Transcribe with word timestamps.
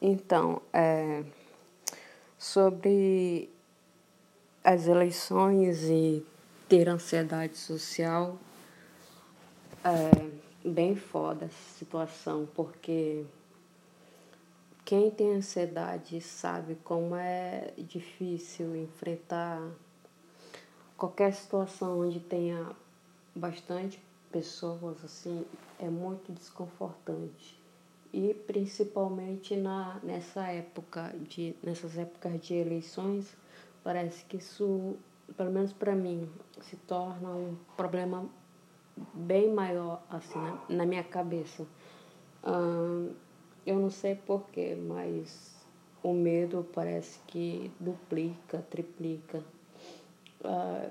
Então, 0.00 0.62
é, 0.72 1.24
sobre 2.38 3.50
as 4.62 4.86
eleições 4.86 5.82
e 5.84 6.24
ter 6.68 6.88
ansiedade 6.88 7.56
social, 7.56 8.38
é 9.84 10.68
bem 10.68 10.94
foda 10.94 11.46
essa 11.46 11.78
situação, 11.78 12.46
porque 12.54 13.24
quem 14.84 15.10
tem 15.10 15.34
ansiedade 15.34 16.20
sabe 16.20 16.76
como 16.84 17.16
é 17.16 17.72
difícil 17.76 18.76
enfrentar 18.76 19.60
qualquer 20.96 21.34
situação 21.34 22.00
onde 22.00 22.20
tenha 22.20 22.70
bastante 23.34 24.00
pessoas, 24.30 25.04
assim, 25.04 25.44
é 25.80 25.88
muito 25.88 26.32
desconfortante 26.32 27.58
e 28.12 28.34
principalmente 28.46 29.54
na, 29.56 30.00
nessa 30.02 30.46
época 30.46 31.14
de 31.28 31.54
nessas 31.62 31.98
épocas 31.98 32.40
de 32.40 32.54
eleições 32.54 33.36
parece 33.84 34.24
que 34.24 34.36
isso 34.38 34.96
pelo 35.36 35.50
menos 35.50 35.72
para 35.72 35.94
mim 35.94 36.28
se 36.62 36.76
torna 36.76 37.30
um 37.30 37.56
problema 37.76 38.28
bem 39.14 39.52
maior 39.52 40.02
assim 40.10 40.38
na, 40.38 40.60
na 40.68 40.86
minha 40.86 41.04
cabeça. 41.04 41.66
Hum, 42.44 43.12
eu 43.66 43.78
não 43.78 43.90
sei 43.90 44.14
porquê 44.14 44.74
mas 44.74 45.56
o 46.02 46.12
medo 46.12 46.66
parece 46.72 47.18
que 47.26 47.70
duplica 47.78 48.64
triplica. 48.70 49.44
Uh, 50.40 50.90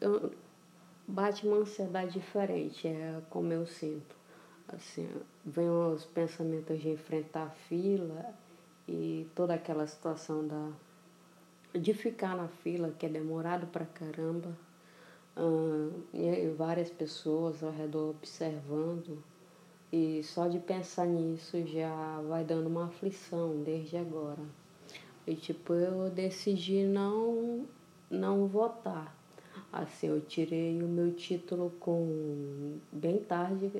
eu, 0.00 0.32
bate 1.06 1.46
uma 1.46 1.58
ansiedade 1.58 2.12
diferente 2.12 2.86
é 2.86 3.20
como 3.30 3.52
eu 3.52 3.66
sinto 3.66 4.19
assim, 4.72 5.08
vem 5.44 5.68
os 5.68 6.04
pensamentos 6.04 6.80
de 6.80 6.90
enfrentar 6.90 7.44
a 7.44 7.50
fila 7.50 8.34
e 8.88 9.26
toda 9.34 9.54
aquela 9.54 9.86
situação 9.86 10.46
da 10.46 10.70
de 11.72 11.94
ficar 11.94 12.36
na 12.36 12.48
fila, 12.48 12.92
que 12.98 13.06
é 13.06 13.08
demorado 13.08 13.68
pra 13.68 13.86
caramba, 13.86 14.56
e 16.12 16.48
várias 16.56 16.90
pessoas 16.90 17.62
ao 17.62 17.70
redor 17.70 18.10
observando, 18.10 19.22
e 19.92 20.20
só 20.24 20.48
de 20.48 20.58
pensar 20.58 21.06
nisso 21.06 21.64
já 21.66 22.20
vai 22.28 22.42
dando 22.44 22.66
uma 22.66 22.86
aflição 22.86 23.62
desde 23.62 23.96
agora. 23.96 24.42
E 25.26 25.36
tipo, 25.36 25.72
eu 25.74 26.10
decidi 26.10 26.82
não, 26.82 27.66
não 28.10 28.48
votar. 28.48 29.16
Assim, 29.72 30.08
eu 30.08 30.20
tirei 30.20 30.82
o 30.82 30.88
meu 30.88 31.12
título 31.14 31.70
com 31.78 32.78
bem 32.90 33.18
tarde 33.18 33.70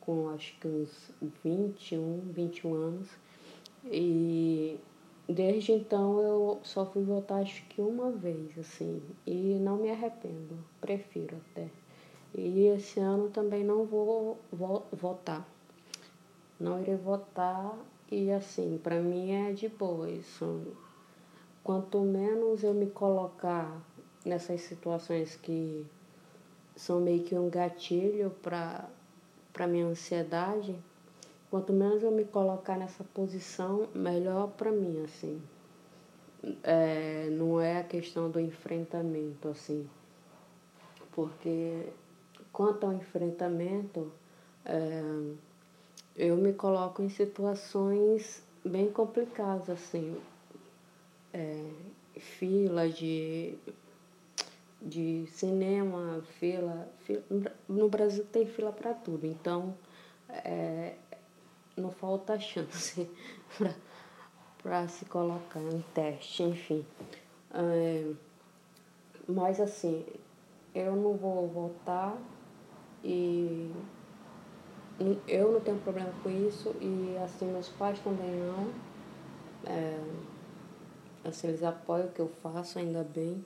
com 0.00 0.28
acho 0.30 0.58
que 0.58 0.66
uns 0.66 1.10
21, 1.44 2.20
21 2.32 2.74
anos. 2.74 3.08
E 3.84 4.78
desde 5.28 5.72
então 5.72 6.20
eu 6.20 6.60
só 6.62 6.84
fui 6.86 7.02
votar 7.02 7.42
acho 7.42 7.62
que 7.68 7.80
uma 7.80 8.10
vez, 8.10 8.58
assim, 8.58 9.02
e 9.26 9.58
não 9.60 9.76
me 9.76 9.90
arrependo, 9.90 10.58
prefiro 10.80 11.36
até. 11.50 11.68
E 12.34 12.66
esse 12.66 13.00
ano 13.00 13.28
também 13.30 13.64
não 13.64 13.84
vou 13.84 14.38
vo 14.52 14.82
votar. 14.92 15.46
Não 16.58 16.80
irei 16.80 16.96
votar 16.96 17.76
e 18.10 18.30
assim, 18.30 18.78
para 18.82 19.00
mim 19.00 19.32
é 19.32 19.52
de 19.52 19.68
boa 19.68 20.10
isso. 20.10 20.62
Quanto 21.62 22.00
menos 22.00 22.62
eu 22.62 22.74
me 22.74 22.86
colocar 22.86 23.80
nessas 24.24 24.60
situações 24.62 25.36
que 25.36 25.86
são 26.76 27.00
meio 27.00 27.22
que 27.22 27.34
um 27.34 27.48
gatilho 27.48 28.30
para 28.42 28.88
para 29.60 29.66
minha 29.66 29.84
ansiedade, 29.84 30.74
quanto 31.50 31.70
menos 31.70 32.02
eu 32.02 32.10
me 32.10 32.24
colocar 32.24 32.78
nessa 32.78 33.04
posição, 33.04 33.86
melhor 33.94 34.48
para 34.52 34.72
mim, 34.72 35.04
assim. 35.04 35.38
É, 36.62 37.28
não 37.30 37.60
é 37.60 37.76
a 37.76 37.84
questão 37.84 38.30
do 38.30 38.40
enfrentamento, 38.40 39.48
assim. 39.48 39.86
Porque 41.12 41.90
quanto 42.50 42.86
ao 42.86 42.94
enfrentamento, 42.94 44.10
é, 44.64 45.02
eu 46.16 46.38
me 46.38 46.54
coloco 46.54 47.02
em 47.02 47.10
situações 47.10 48.42
bem 48.64 48.90
complicadas, 48.90 49.68
assim. 49.68 50.16
É, 51.34 51.70
fila 52.18 52.88
de 52.88 53.58
de 54.80 55.26
cinema, 55.28 56.22
fila, 56.38 56.88
fila. 57.00 57.22
No 57.68 57.88
Brasil 57.88 58.24
tem 58.32 58.46
fila 58.46 58.72
para 58.72 58.94
tudo, 58.94 59.26
então 59.26 59.74
é, 60.28 60.94
não 61.76 61.90
falta 61.90 62.38
chance 62.38 63.08
para 64.62 64.88
se 64.88 65.04
colocar 65.06 65.60
em 65.60 65.82
teste, 65.94 66.42
enfim. 66.42 66.84
É, 67.52 68.10
mas 69.28 69.60
assim, 69.60 70.04
eu 70.74 70.96
não 70.96 71.16
vou 71.16 71.48
votar 71.48 72.16
e 73.04 73.70
eu 75.26 75.52
não 75.52 75.60
tenho 75.60 75.78
problema 75.78 76.12
com 76.22 76.30
isso 76.30 76.74
e 76.80 77.16
assim 77.24 77.46
meus 77.46 77.68
pais 77.68 77.98
também 78.00 78.30
não. 78.36 78.72
É, 79.66 79.98
assim, 81.24 81.48
eles 81.48 81.62
apoiam 81.62 82.06
o 82.06 82.12
que 82.12 82.20
eu 82.20 82.28
faço, 82.28 82.78
ainda 82.78 83.02
bem. 83.02 83.44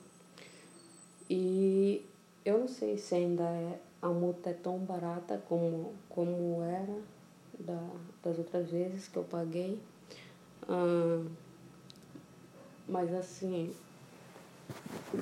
E 1.29 2.05
eu 2.43 2.59
não 2.59 2.67
sei 2.67 2.97
se 2.97 3.15
ainda 3.15 3.43
é, 3.43 3.79
a 4.01 4.09
multa 4.09 4.51
é 4.51 4.53
tão 4.53 4.77
barata 4.77 5.41
como, 5.49 5.93
como 6.07 6.61
era 6.61 6.95
da, 7.59 7.79
das 8.23 8.37
outras 8.37 8.69
vezes 8.69 9.07
que 9.07 9.17
eu 9.17 9.23
paguei. 9.23 9.79
mas 12.87 13.11
assim, 13.13 13.75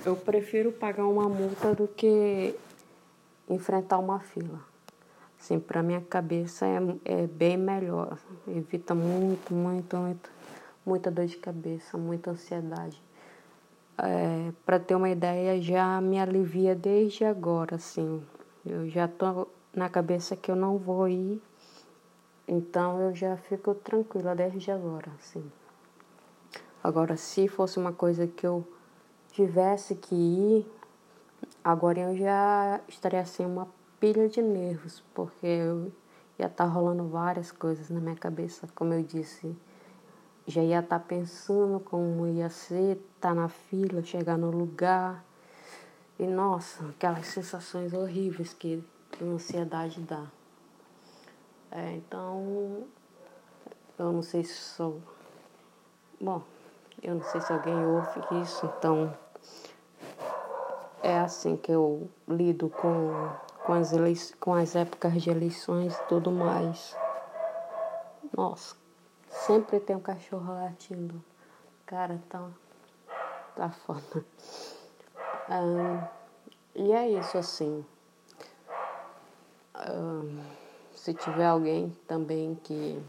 eu 0.05 0.15
prefiro 0.15 0.71
pagar 0.71 1.05
uma 1.05 1.29
multa 1.29 1.73
do 1.73 1.87
que 1.87 2.53
enfrentar 3.49 3.99
uma 3.99 4.19
fila. 4.19 4.59
Assim, 5.39 5.59
para 5.59 5.81
minha 5.83 6.01
cabeça 6.01 6.65
é, 6.65 6.79
é 7.05 7.27
bem 7.27 7.57
melhor. 7.57 8.17
Evita 8.47 8.93
muito, 8.93 9.53
muito, 9.53 9.95
muito, 9.95 10.29
muita 10.85 11.11
dor 11.11 11.25
de 11.25 11.37
cabeça, 11.37 11.97
muita 11.97 12.31
ansiedade 12.31 13.01
é, 13.97 14.51
para 14.65 14.79
ter 14.79 14.95
uma 14.95 15.09
ideia, 15.09 15.61
já 15.61 15.99
me 16.01 16.19
alivia 16.19 16.75
desde 16.75 17.23
agora, 17.25 17.75
assim. 17.75 18.25
Eu 18.65 18.89
já 18.89 19.07
tô 19.07 19.47
na 19.73 19.89
cabeça 19.89 20.35
que 20.35 20.49
eu 20.49 20.55
não 20.55 20.77
vou 20.77 21.07
ir, 21.07 21.41
então 22.47 22.99
eu 23.01 23.15
já 23.15 23.35
fico 23.37 23.73
tranquila 23.75 24.35
desde 24.35 24.71
agora, 24.71 25.11
assim. 25.19 25.43
Agora, 26.83 27.15
se 27.15 27.47
fosse 27.47 27.77
uma 27.77 27.93
coisa 27.93 28.27
que 28.27 28.45
eu 28.45 28.67
tivesse 29.31 29.95
que 29.95 30.15
ir, 30.15 30.67
agora 31.63 31.99
eu 31.99 32.17
já 32.17 32.81
estaria 32.87 33.21
assim 33.21 33.45
uma 33.45 33.67
pilha 33.99 34.27
de 34.27 34.41
nervos, 34.41 35.03
porque 35.13 35.45
eu 35.45 35.91
ia 36.37 36.47
estar 36.47 36.65
tá 36.65 36.65
rolando 36.65 37.07
várias 37.07 37.51
coisas 37.51 37.89
na 37.89 37.99
minha 37.99 38.15
cabeça, 38.15 38.67
como 38.75 38.93
eu 38.93 39.01
disse 39.01 39.55
já 40.45 40.61
ia 40.61 40.79
estar 40.79 40.99
tá 40.99 41.05
pensando 41.05 41.79
como 41.79 42.27
ia 42.27 42.49
ser, 42.49 42.97
tá 43.19 43.33
na 43.33 43.47
fila, 43.47 44.03
chegar 44.03 44.37
no 44.37 44.51
lugar. 44.51 45.23
E 46.19 46.27
nossa, 46.27 46.85
aquelas 46.89 47.27
sensações 47.27 47.93
horríveis 47.93 48.53
que 48.53 48.83
a 49.19 49.23
ansiedade 49.23 50.01
dá. 50.01 50.25
É, 51.71 51.95
então, 51.95 52.83
eu 53.97 54.11
não 54.11 54.21
sei 54.21 54.43
se 54.43 54.53
sou. 54.53 55.01
Bom, 56.19 56.41
eu 57.01 57.15
não 57.15 57.23
sei 57.23 57.41
se 57.41 57.51
alguém 57.51 57.85
ouve 57.85 58.41
isso, 58.43 58.71
então 58.77 59.13
é 61.01 61.19
assim 61.19 61.57
que 61.57 61.71
eu 61.71 62.09
lido 62.27 62.69
com, 62.69 63.11
com, 63.65 63.73
as, 63.73 63.91
com 64.39 64.53
as 64.53 64.75
épocas 64.75 65.21
de 65.21 65.29
eleições 65.29 65.95
e 65.95 66.03
tudo 66.03 66.31
mais. 66.31 66.95
Nossa, 68.35 68.75
Sempre 69.45 69.81
tem 69.81 69.93
um 69.93 69.99
cachorro 69.99 70.53
latindo. 70.53 71.21
Cara, 71.85 72.21
tá, 72.29 72.49
tá 73.57 73.69
foda. 73.69 74.25
Ah, 75.49 76.09
e 76.73 76.93
é 76.93 77.09
isso, 77.09 77.37
assim. 77.37 77.85
Ah, 79.73 80.21
se 80.95 81.13
tiver 81.13 81.45
alguém 81.45 81.89
também 82.07 82.55
que, 82.63 83.03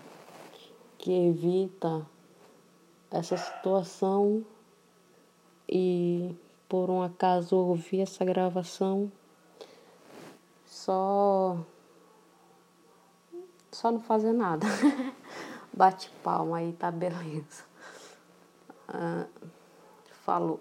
que 0.98 1.12
evita 1.28 2.04
essa 3.12 3.36
situação 3.36 4.44
e 5.68 6.34
por 6.68 6.90
um 6.90 7.00
acaso 7.00 7.56
ouvir 7.56 8.00
essa 8.00 8.24
gravação, 8.24 9.12
só 10.66 11.58
só 13.70 13.92
não 13.92 14.00
fazer 14.00 14.32
nada. 14.32 14.66
bate 15.76 16.10
palma 16.22 16.58
aí, 16.58 16.72
tá 16.72 16.90
beleza. 16.90 17.64
Ah, 18.88 19.26
falou. 20.24 20.60